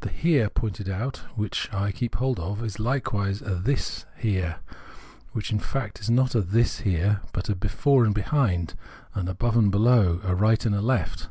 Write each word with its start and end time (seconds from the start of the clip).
The 0.00 0.08
Here 0.08 0.48
poiuted 0.48 0.88
out, 0.90 1.18
which 1.36 1.68
I 1.74 1.92
keep 1.92 2.14
hold 2.14 2.40
of, 2.40 2.64
is 2.64 2.78
hkewise 2.78 3.46
a 3.46 3.54
this 3.54 4.06
Here 4.16 4.60
which, 5.32 5.52
in 5.52 5.58
fact, 5.58 6.00
is 6.00 6.08
not 6.08 6.30
this 6.30 6.78
Here, 6.78 7.20
but 7.34 7.50
a 7.50 7.54
Before 7.54 8.06
and 8.06 8.14
Behind, 8.14 8.72
an 9.14 9.28
Above 9.28 9.58
and 9.58 9.70
Below, 9.70 10.22
a 10.24 10.46
Eight 10.50 10.64
and 10.64 10.80
Left. 10.80 11.28